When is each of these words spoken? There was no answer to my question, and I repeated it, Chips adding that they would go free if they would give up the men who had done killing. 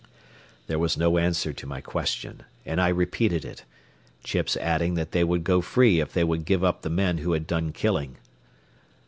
There 0.65 0.79
was 0.79 0.97
no 0.97 1.19
answer 1.19 1.53
to 1.53 1.67
my 1.67 1.79
question, 1.79 2.41
and 2.65 2.81
I 2.81 2.87
repeated 2.87 3.45
it, 3.45 3.65
Chips 4.23 4.57
adding 4.57 4.95
that 4.95 5.11
they 5.11 5.23
would 5.23 5.43
go 5.43 5.61
free 5.61 5.99
if 5.99 6.11
they 6.11 6.23
would 6.23 6.43
give 6.43 6.63
up 6.63 6.81
the 6.81 6.89
men 6.89 7.19
who 7.19 7.33
had 7.33 7.45
done 7.45 7.71
killing. 7.71 8.17